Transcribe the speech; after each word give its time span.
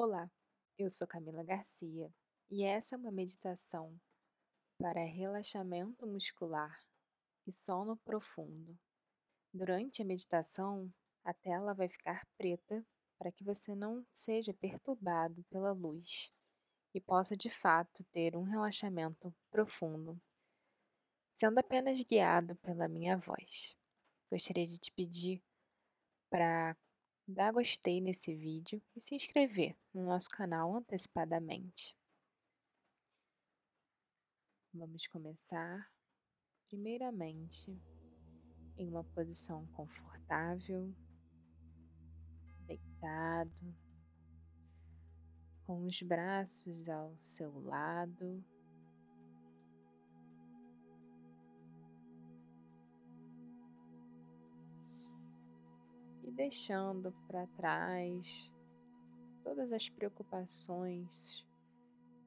Olá, 0.00 0.30
eu 0.78 0.88
sou 0.92 1.08
Camila 1.08 1.42
Garcia 1.42 2.14
e 2.48 2.62
essa 2.62 2.94
é 2.94 2.96
uma 2.96 3.10
meditação 3.10 4.00
para 4.80 5.04
relaxamento 5.04 6.06
muscular 6.06 6.80
e 7.44 7.50
sono 7.50 7.96
profundo. 7.96 8.78
Durante 9.52 10.00
a 10.00 10.04
meditação, 10.04 10.88
a 11.24 11.34
tela 11.34 11.74
vai 11.74 11.88
ficar 11.88 12.24
preta 12.36 12.86
para 13.18 13.32
que 13.32 13.42
você 13.42 13.74
não 13.74 14.06
seja 14.12 14.54
perturbado 14.54 15.42
pela 15.50 15.72
luz 15.72 16.32
e 16.94 17.00
possa 17.00 17.36
de 17.36 17.50
fato 17.50 18.04
ter 18.12 18.36
um 18.36 18.44
relaxamento 18.44 19.34
profundo, 19.50 20.16
sendo 21.34 21.58
apenas 21.58 22.00
guiado 22.04 22.54
pela 22.54 22.86
minha 22.86 23.16
voz. 23.16 23.76
Gostaria 24.30 24.64
de 24.64 24.78
te 24.78 24.92
pedir 24.92 25.42
para 26.30 26.76
dar 27.28 27.52
gostei 27.52 28.00
nesse 28.00 28.34
vídeo 28.34 28.82
e 28.96 29.00
se 29.00 29.14
inscrever 29.14 29.76
no 29.92 30.06
nosso 30.06 30.30
canal 30.30 30.74
antecipadamente. 30.74 31.94
Vamos 34.72 35.06
começar, 35.06 35.92
primeiramente, 36.68 37.78
em 38.78 38.88
uma 38.88 39.04
posição 39.04 39.66
confortável, 39.68 40.94
deitado, 42.66 43.76
com 45.64 45.84
os 45.84 46.00
braços 46.00 46.88
ao 46.88 47.18
seu 47.18 47.60
lado 47.60 48.42
deixando 56.38 57.12
para 57.26 57.48
trás 57.48 58.52
todas 59.42 59.72
as 59.72 59.88
preocupações 59.88 61.44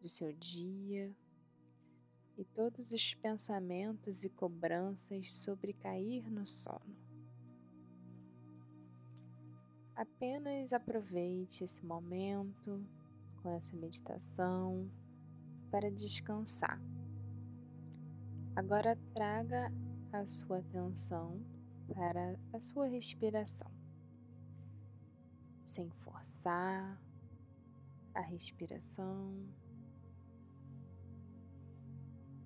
de 0.01 0.09
seu 0.09 0.33
dia 0.33 1.15
e 2.37 2.43
todos 2.43 2.91
os 2.91 3.15
pensamentos 3.15 4.25
e 4.25 4.29
cobranças 4.29 5.31
sobre 5.31 5.71
cair 5.71 6.29
no 6.29 6.45
sono. 6.45 6.93
Apenas 9.95 10.73
aproveite 10.73 11.63
esse 11.63 11.85
momento 11.85 12.85
com 13.41 13.49
essa 13.49 13.73
meditação 13.77 14.91
para 15.69 15.89
descansar. 15.89 16.81
Agora 18.57 18.99
traga 19.13 19.71
a 20.11 20.25
sua 20.25 20.57
atenção 20.57 21.41
para 21.93 22.37
a 22.51 22.59
sua 22.59 22.87
respiração 22.87 23.80
sem 25.71 25.89
forçar 25.89 27.01
a 28.13 28.19
respiração, 28.19 29.47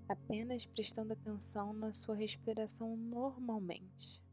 apenas 0.08 0.64
prestando 0.68 1.14
atenção 1.14 1.74
na 1.74 1.92
sua 1.92 2.14
respiração 2.14 2.96
normalmente. 2.96 4.24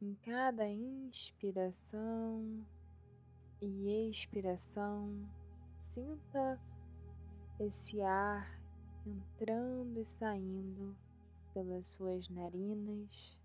Em 0.00 0.14
cada 0.14 0.68
inspiração 0.68 2.64
e 3.60 4.08
expiração, 4.08 5.28
sinta 5.76 6.60
esse 7.58 8.00
ar 8.00 8.60
entrando 9.04 9.98
e 9.98 10.04
saindo 10.04 10.96
pelas 11.52 11.88
suas 11.88 12.28
narinas 12.28 13.41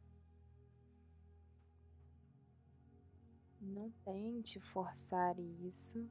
Não 3.68 3.92
tente 4.06 4.60
forçar 4.60 5.38
isso, 5.40 6.10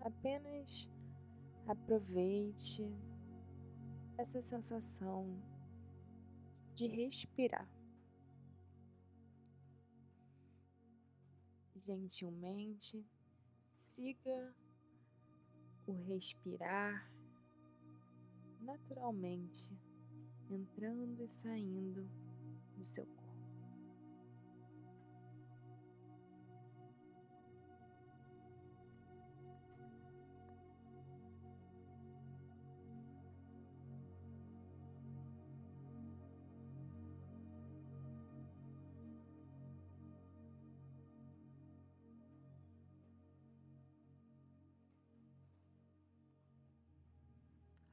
apenas 0.00 0.90
aproveite 1.66 2.90
essa 4.16 4.40
sensação 4.40 5.42
de 6.74 6.86
respirar. 6.86 7.68
Gentilmente 11.74 13.06
siga 13.72 14.54
o 15.86 15.92
respirar 15.92 17.12
naturalmente, 18.60 19.78
entrando 20.50 21.22
e 21.22 21.28
saindo 21.28 22.08
do 22.74 22.82
seu 22.82 23.06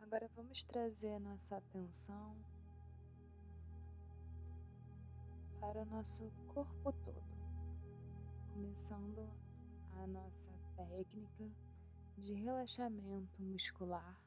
Agora 0.03 0.29
vamos 0.35 0.65
trazer 0.65 1.17
nossa 1.17 1.55
atenção 1.55 2.35
para 5.61 5.81
o 5.81 5.85
nosso 5.85 6.29
corpo 6.53 6.91
todo, 6.91 7.23
começando 8.51 9.25
a 9.93 10.05
nossa 10.05 10.51
técnica 10.75 11.49
de 12.17 12.33
relaxamento 12.33 13.41
muscular. 13.41 14.21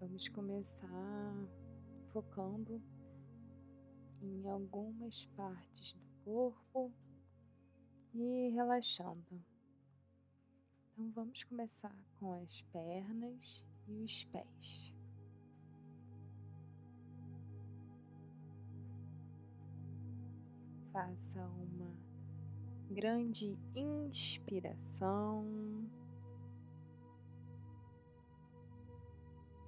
Vamos 0.00 0.28
começar 0.28 1.32
focando 2.12 2.82
em 4.20 4.44
algumas 4.48 5.24
partes 5.36 5.94
do 5.94 6.24
corpo 6.24 6.92
e 8.14 8.50
relaxando. 8.50 9.42
Então 10.92 11.10
vamos 11.12 11.42
começar 11.44 11.96
com 12.18 12.32
as 12.32 12.60
pernas 12.72 13.66
e 13.88 14.02
os 14.02 14.24
pés. 14.24 14.94
Faça 20.92 21.42
uma 21.46 21.96
grande 22.90 23.58
inspiração 23.74 25.46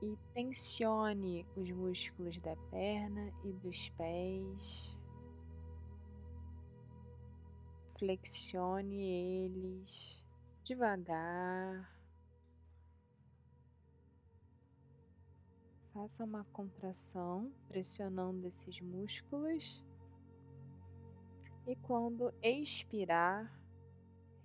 e 0.03 0.19
tensione 0.35 1.47
os 1.57 1.71
músculos 1.71 2.37
da 2.39 2.55
perna 2.71 3.33
e 3.43 3.53
dos 3.55 3.89
pés 3.91 4.99
flexione 7.99 9.01
eles 9.45 10.23
devagar. 10.63 11.93
Faça 15.93 16.25
uma 16.25 16.45
contração 16.47 17.53
pressionando 17.69 18.47
esses 18.49 18.81
músculos. 18.81 19.85
E 21.67 21.77
quando 21.77 22.35
expirar, 22.43 23.51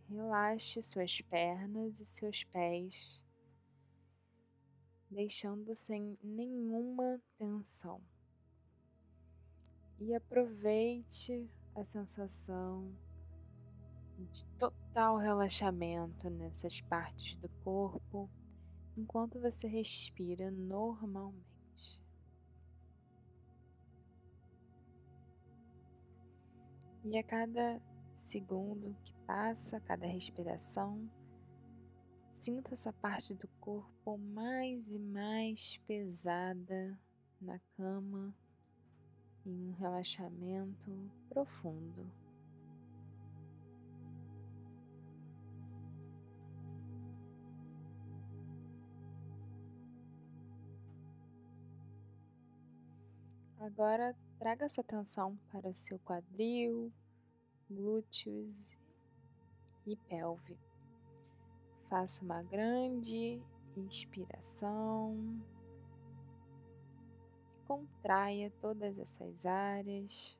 relaxe 0.07 0.81
suas 0.83 1.19
pernas 1.21 1.99
e 1.99 2.05
seus 2.05 2.43
pés, 2.43 3.25
deixando 5.09 5.73
sem 5.75 6.17
nenhuma 6.23 7.19
tensão. 7.37 8.01
E 9.97 10.13
aproveite 10.13 11.49
a 11.75 11.83
sensação 11.83 12.95
de 14.25 14.45
total 14.57 15.17
relaxamento 15.17 16.29
nessas 16.29 16.81
partes 16.81 17.37
do 17.37 17.49
corpo 17.63 18.29
enquanto 18.97 19.39
você 19.39 19.67
respira 19.67 20.51
normalmente. 20.51 22.01
E 27.03 27.17
a 27.17 27.23
cada 27.23 27.81
segundo 28.11 28.95
que 29.03 29.13
passa, 29.25 29.79
cada 29.79 30.05
respiração, 30.05 31.09
sinta 32.31 32.73
essa 32.73 32.91
parte 32.91 33.33
do 33.33 33.47
corpo 33.59 34.17
mais 34.17 34.89
e 34.89 34.99
mais 34.99 35.77
pesada 35.87 36.99
na 37.39 37.57
cama 37.77 38.35
em 39.45 39.69
um 39.69 39.71
relaxamento 39.71 40.91
profundo. 41.29 42.18
Agora 53.69 54.15
traga 54.39 54.67
sua 54.67 54.81
atenção 54.81 55.37
para 55.51 55.69
o 55.69 55.73
seu 55.73 55.99
quadril, 55.99 56.91
glúteos 57.69 58.75
e 59.85 59.95
pelve. 59.95 60.57
Faça 61.87 62.25
uma 62.25 62.41
grande 62.41 63.39
inspiração 63.77 65.15
e 67.53 67.67
contraia 67.67 68.51
todas 68.59 68.97
essas 68.97 69.45
áreas. 69.45 70.35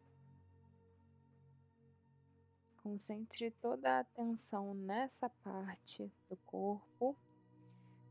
Concentre 2.82 3.52
toda 3.52 3.98
a 3.98 4.00
atenção 4.00 4.74
nessa 4.74 5.30
parte 5.30 6.12
do 6.28 6.36
corpo, 6.48 7.16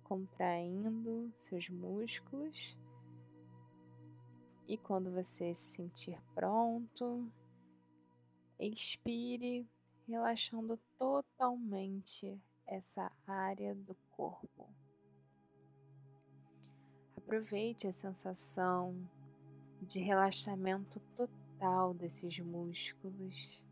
contraindo 0.05 1.33
seus 1.35 1.69
músculos. 1.69 2.79
E 4.69 4.77
quando 4.77 5.11
você 5.11 5.55
se 5.55 5.77
sentir 5.77 6.21
pronto, 6.35 7.27
expire, 8.59 9.67
relaxando 10.07 10.79
totalmente 10.99 12.39
essa 12.67 13.11
área 13.27 13.75
do 13.75 13.95
corpo. 14.11 14.69
Aproveite 17.17 17.87
a 17.87 17.93
sensação 17.93 18.95
de 19.81 20.01
relaxamento 20.01 21.01
total 21.17 21.95
desses 21.95 22.39
músculos. 22.39 23.65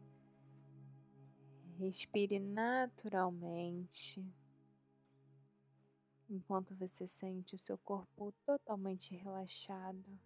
Respire 1.79 2.39
naturalmente, 2.39 4.25
enquanto 6.31 6.75
você 6.75 7.07
sente 7.07 7.55
o 7.55 7.59
seu 7.59 7.77
corpo 7.77 8.33
totalmente 8.47 9.15
relaxado. 9.15 10.19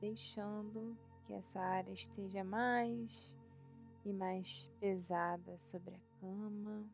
Deixando 0.00 0.96
que 1.26 1.32
essa 1.32 1.60
área 1.60 1.92
esteja 1.92 2.44
mais 2.44 3.36
e 4.04 4.12
mais 4.12 4.70
pesada 4.78 5.58
sobre 5.58 5.94
a 5.96 6.20
cama. 6.20 6.88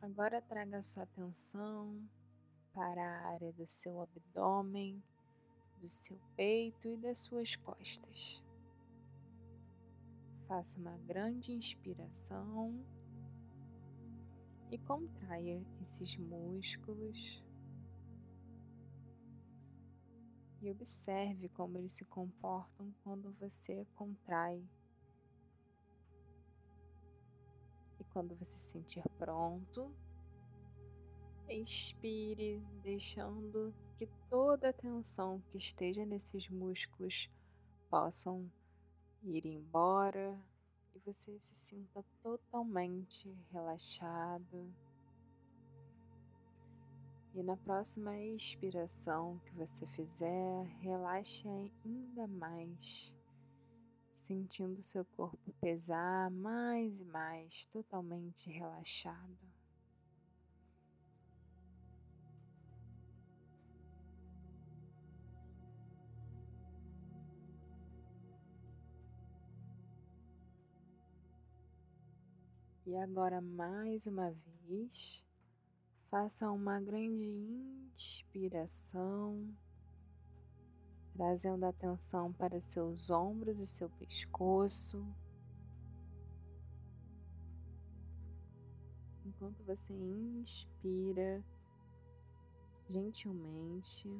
Agora 0.00 0.40
traga 0.42 0.82
sua 0.82 1.04
atenção 1.04 2.08
para 2.72 3.02
a 3.02 3.26
área 3.28 3.52
do 3.52 3.66
seu 3.66 4.00
abdômen, 4.00 5.02
do 5.78 5.88
seu 5.88 6.18
peito 6.36 6.88
e 6.88 6.96
das 6.96 7.18
suas 7.18 7.56
costas. 7.56 8.42
Faça 10.46 10.78
uma 10.78 10.96
grande 10.98 11.52
inspiração 11.52 12.84
e 14.70 14.78
contraia 14.78 15.64
esses 15.80 16.16
músculos. 16.16 17.42
E 20.62 20.70
observe 20.70 21.48
como 21.48 21.78
eles 21.78 21.92
se 21.92 22.04
comportam 22.04 22.92
quando 23.02 23.32
você 23.40 23.86
contrai 23.94 24.62
E 28.00 28.04
quando 28.04 28.34
você 28.34 28.56
se 28.56 28.70
sentir 28.70 29.04
pronto, 29.18 29.94
expire, 31.52 32.62
deixando 32.82 33.74
que 33.96 34.06
toda 34.28 34.70
a 34.70 34.72
tensão 34.72 35.42
que 35.50 35.58
esteja 35.58 36.06
nesses 36.06 36.48
músculos 36.48 37.30
possam 37.88 38.50
ir 39.22 39.44
embora 39.46 40.38
e 40.94 40.98
você 41.00 41.38
se 41.38 41.54
sinta 41.54 42.04
totalmente 42.22 43.28
relaxado. 43.52 44.72
E 47.34 47.42
na 47.42 47.56
próxima 47.56 48.18
expiração 48.18 49.40
que 49.44 49.54
você 49.54 49.86
fizer, 49.86 50.64
relaxe 50.80 51.46
ainda 51.48 52.26
mais 52.26 53.14
sentindo 54.12 54.82
seu 54.82 55.04
corpo 55.04 55.52
pesar 55.60 56.30
mais 56.30 57.00
e 57.00 57.04
mais, 57.04 57.64
totalmente 57.66 58.50
relaxado. 58.50 59.49
E 72.90 72.96
agora, 72.96 73.40
mais 73.40 74.08
uma 74.08 74.32
vez, 74.66 75.24
faça 76.10 76.50
uma 76.50 76.80
grande 76.80 77.22
inspiração 77.94 79.48
trazendo 81.12 81.66
atenção 81.66 82.32
para 82.32 82.60
seus 82.60 83.08
ombros 83.08 83.60
e 83.60 83.66
seu 83.68 83.88
pescoço. 83.90 85.06
Enquanto 89.24 89.62
você 89.62 89.94
inspira 89.94 91.44
gentilmente, 92.88 94.10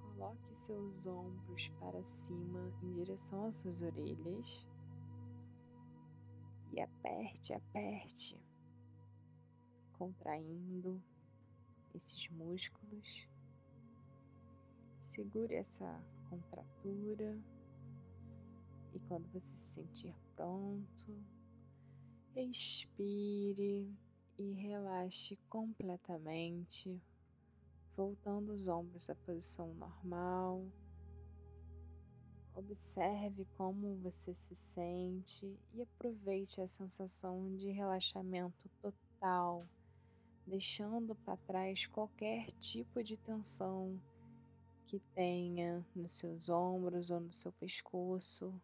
coloque 0.00 0.56
seus 0.56 1.06
ombros 1.06 1.68
para 1.78 2.02
cima 2.02 2.72
em 2.82 2.90
direção 2.90 3.44
às 3.44 3.56
suas 3.56 3.82
orelhas 3.82 4.66
e 6.74 6.80
aperte, 6.80 7.54
aperte, 7.54 8.36
contraindo 9.92 11.00
esses 11.94 12.28
músculos. 12.30 13.28
Segure 14.98 15.54
essa 15.54 16.02
contratura 16.28 17.38
e 18.92 18.98
quando 19.00 19.28
você 19.28 19.46
se 19.46 19.74
sentir 19.74 20.14
pronto, 20.34 21.16
expire 22.34 23.88
e 24.36 24.52
relaxe 24.54 25.36
completamente, 25.48 27.00
voltando 27.96 28.52
os 28.52 28.66
ombros 28.66 29.08
à 29.08 29.14
posição 29.14 29.72
normal. 29.74 30.66
Observe 32.56 33.44
como 33.56 33.96
você 33.96 34.32
se 34.32 34.54
sente 34.54 35.58
e 35.72 35.82
aproveite 35.82 36.60
a 36.60 36.68
sensação 36.68 37.56
de 37.56 37.70
relaxamento 37.72 38.68
total, 38.80 39.66
deixando 40.46 41.16
para 41.16 41.36
trás 41.36 41.86
qualquer 41.86 42.46
tipo 42.52 43.02
de 43.02 43.16
tensão 43.16 44.00
que 44.86 45.00
tenha 45.14 45.84
nos 45.96 46.12
seus 46.12 46.48
ombros 46.48 47.10
ou 47.10 47.18
no 47.18 47.32
seu 47.32 47.50
pescoço. 47.50 48.54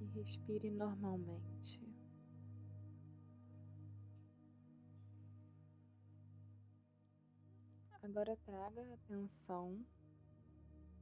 E 0.00 0.04
respire 0.14 0.70
normalmente. 0.70 1.91
Agora 8.12 8.36
traga 8.44 8.82
atenção 8.92 9.82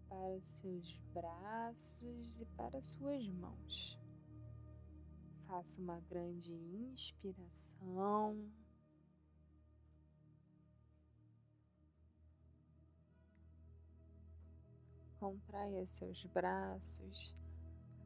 para 0.08 0.36
os 0.36 0.46
seus 0.46 0.96
braços 1.12 2.40
e 2.40 2.46
para 2.56 2.80
suas 2.80 3.26
mãos. 3.26 3.98
Faça 5.48 5.80
uma 5.82 5.98
grande 6.08 6.54
inspiração. 6.54 8.48
Contraia 15.18 15.84
seus 15.88 16.24
braços, 16.26 17.34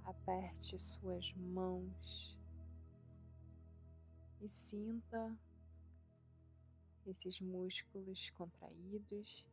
aperte 0.02 0.78
suas 0.78 1.30
mãos 1.34 2.38
e 4.40 4.48
sinta 4.48 5.38
esses 7.06 7.40
músculos 7.40 8.30
contraídos. 8.30 9.46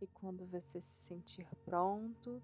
E 0.00 0.06
quando 0.08 0.46
você 0.46 0.80
se 0.80 1.06
sentir 1.06 1.46
pronto, 1.64 2.42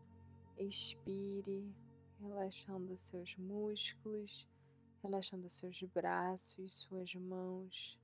expire, 0.57 1.75
relaxando 2.21 2.97
seus 2.97 3.37
músculos 3.37 4.49
relaxando 5.03 5.51
seus 5.51 5.83
braços, 5.83 6.75
suas 6.75 7.13
mãos. 7.17 7.99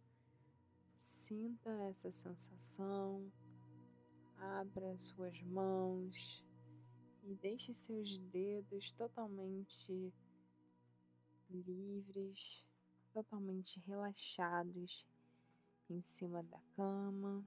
Sinta 0.93 1.71
essa 1.89 2.11
sensação 2.11 3.31
abra 4.37 4.97
suas 4.97 5.41
mãos 5.43 6.45
e 7.25 7.35
deixe 7.35 7.73
seus 7.73 8.19
dedos 8.19 8.93
totalmente 8.93 10.13
livres, 11.51 12.65
totalmente 13.13 13.81
relaxados 13.81 15.07
em 15.91 16.01
cima 16.01 16.43
da 16.43 16.61
cama. 16.75 17.45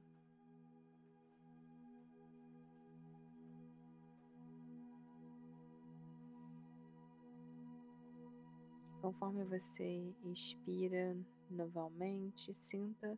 Conforme 9.01 9.43
você 9.45 10.13
expira 10.23 11.17
novamente, 11.49 12.53
sinta 12.53 13.17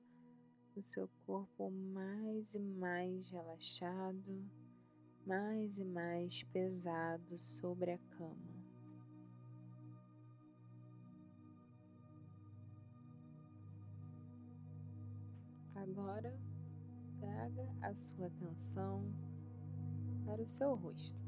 o 0.75 0.81
seu 0.81 1.09
corpo 1.25 1.69
mais 1.69 2.55
e 2.55 2.59
mais 2.59 3.29
relaxado, 3.29 4.49
mais 5.25 5.77
e 5.77 5.85
mais 5.85 6.43
pesado 6.43 7.37
sobre 7.37 7.91
a 7.91 7.97
cama. 7.97 8.52
Agora, 15.95 16.35
traga 17.19 17.75
a 17.83 17.93
sua 17.93 18.25
atenção 18.25 19.13
para 20.25 20.41
o 20.41 20.47
seu 20.47 20.73
rosto 20.73 21.23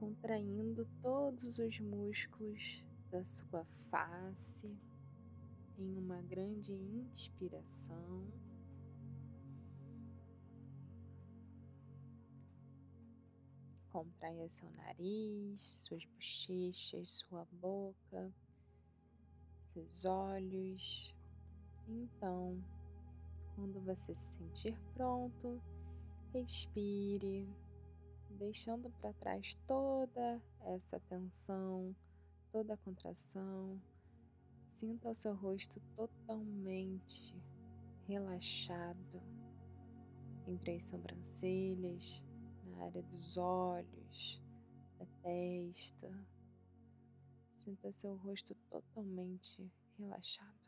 contraindo 0.00 0.86
todos 1.02 1.58
os 1.58 1.78
músculos 1.80 2.82
da 3.10 3.22
sua 3.22 3.64
face 3.90 4.74
em 5.76 5.98
uma 5.98 6.22
grande 6.22 6.72
inspiração. 6.72 8.26
Contraia 13.90 14.48
seu 14.48 14.70
nariz, 14.70 15.60
suas 15.60 16.04
bochechas, 16.06 17.10
sua 17.10 17.44
boca, 17.52 18.32
seus 19.64 20.06
olhos. 20.06 21.14
Então, 21.88 22.62
quando 23.54 23.80
você 23.80 24.14
se 24.14 24.38
sentir 24.38 24.78
pronto, 24.94 25.60
expire 26.34 27.48
deixando 28.30 28.90
para 28.90 29.12
trás 29.12 29.54
toda 29.66 30.42
essa 30.60 30.98
tensão, 31.00 31.94
toda 32.50 32.74
a 32.74 32.78
contração. 32.78 33.80
Sinta 34.64 35.10
o 35.10 35.14
seu 35.14 35.34
rosto 35.34 35.80
totalmente 35.94 37.34
relaxado 38.06 39.22
entre 40.46 40.76
as 40.76 40.84
sobrancelhas, 40.84 42.24
na 42.64 42.84
área 42.84 43.02
dos 43.02 43.36
olhos, 43.36 44.42
da 44.98 45.06
testa. 45.22 46.10
Sinta 47.52 47.92
seu 47.92 48.16
rosto 48.16 48.54
totalmente 48.70 49.70
relaxado. 49.98 50.59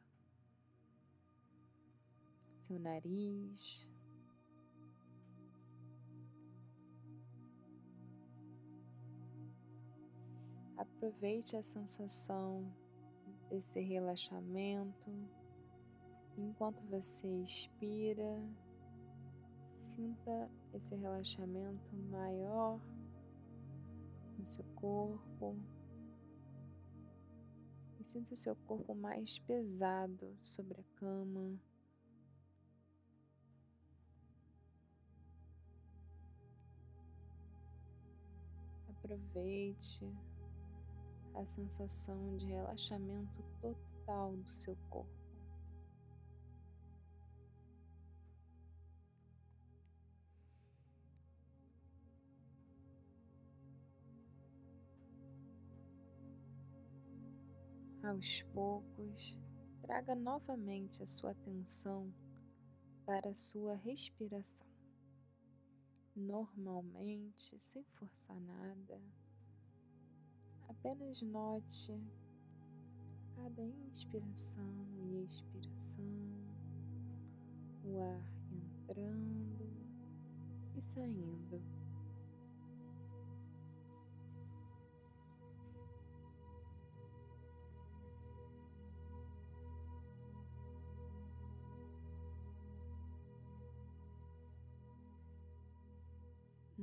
Seu 2.62 2.78
nariz, 2.78 3.90
Aproveite 10.76 11.56
a 11.56 11.62
sensação 11.62 12.72
desse 13.50 13.80
relaxamento 13.80 15.10
enquanto 16.38 16.80
você 16.86 17.26
expira. 17.26 18.40
Sinta 19.66 20.48
esse 20.72 20.94
relaxamento 20.94 21.92
maior 22.08 22.80
no 24.38 24.46
seu 24.46 24.64
corpo 24.76 25.56
e 27.98 28.04
sinta 28.04 28.34
o 28.34 28.36
seu 28.36 28.54
corpo 28.54 28.94
mais 28.94 29.40
pesado 29.40 30.32
sobre 30.38 30.80
a 30.80 30.84
cama. 30.94 31.60
Aproveite 39.12 40.10
a 41.34 41.44
sensação 41.44 42.34
de 42.38 42.46
relaxamento 42.46 43.44
total 43.60 44.34
do 44.38 44.48
seu 44.48 44.74
corpo. 44.88 45.12
Aos 58.02 58.40
poucos, 58.54 59.38
traga 59.82 60.14
novamente 60.14 61.02
a 61.02 61.06
sua 61.06 61.32
atenção 61.32 62.10
para 63.04 63.28
a 63.28 63.34
sua 63.34 63.74
respiração. 63.74 64.71
Normalmente, 66.14 67.58
sem 67.58 67.84
forçar 67.84 68.38
nada, 68.40 69.00
Apenas 70.84 71.22
note 71.22 71.96
cada 73.36 73.62
inspiração 73.62 74.84
e 75.12 75.24
expiração, 75.24 76.04
o 77.84 78.00
ar 78.00 78.26
entrando 78.50 79.70
e 80.74 80.80
saindo. 80.80 81.81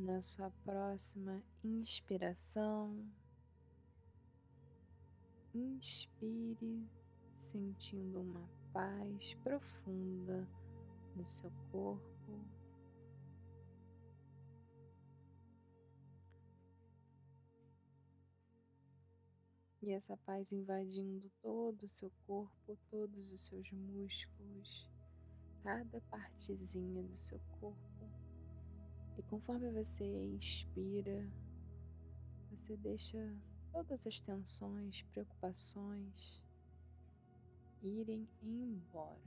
Na 0.01 0.21
sua 0.21 0.49
próxima 0.63 1.43
inspiração, 1.61 3.05
Inspire, 5.53 6.89
sentindo 7.29 8.21
uma 8.21 8.49
paz 8.71 9.33
profunda 9.43 10.47
no 11.13 11.25
seu 11.25 11.51
corpo. 11.69 12.47
E 19.81 19.91
essa 19.91 20.15
paz 20.15 20.53
invadindo 20.53 21.29
todo 21.41 21.83
o 21.83 21.89
seu 21.89 22.09
corpo, 22.25 22.77
todos 22.89 23.33
os 23.33 23.45
seus 23.47 23.69
músculos, 23.73 24.89
cada 25.61 25.99
partezinha 26.09 27.03
do 27.03 27.17
seu 27.17 27.39
corpo. 27.59 27.88
E 29.19 29.23
conforme 29.23 29.69
você 29.69 30.05
expira, 30.37 31.29
você 32.49 32.77
deixa 32.77 33.19
todas 33.69 34.07
as 34.07 34.21
tensões, 34.21 35.01
preocupações 35.11 36.41
irem 37.81 38.29
embora. 38.41 39.19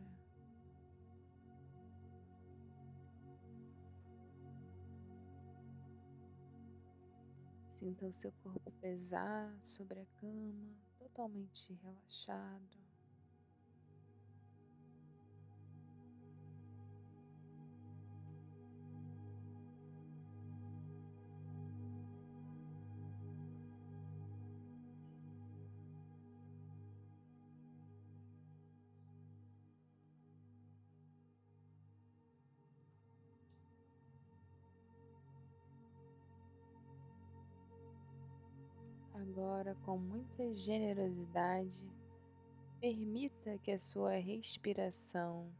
Sinta 7.69 8.07
o 8.07 8.13
seu 8.15 8.33
corpo 8.43 8.73
pesar 8.81 9.55
sobre 9.63 10.01
a 10.01 10.07
cama, 10.17 10.75
totalmente 10.99 11.75
relaxado. 11.83 12.92
Agora, 39.33 39.75
com 39.87 39.97
muita 39.97 40.53
generosidade, 40.53 41.91
permita 42.79 43.57
que 43.61 43.71
a 43.71 43.79
sua 43.79 44.17
respiração 44.17 45.51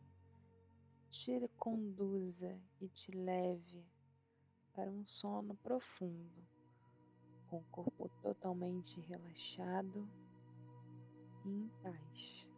te 1.09 1.49
conduza 1.57 2.61
e 2.79 2.87
te 2.87 3.11
leve 3.13 3.83
para 4.75 4.91
um 4.91 5.07
sono 5.07 5.55
profundo, 5.55 6.47
com 7.49 7.61
o 7.61 7.65
corpo 7.71 8.11
totalmente 8.21 9.01
relaxado 9.01 10.07
e 11.47 11.49
em 11.49 11.69
paz. 11.83 12.52